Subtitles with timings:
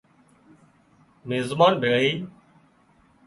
[1.29, 2.11] مزمان ڀيۯي